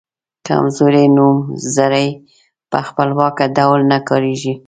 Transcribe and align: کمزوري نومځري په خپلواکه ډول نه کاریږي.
کمزوري 0.47 1.05
نومځري 1.15 2.07
په 2.71 2.79
خپلواکه 2.87 3.43
ډول 3.57 3.79
نه 3.91 3.97
کاریږي. 4.07 4.53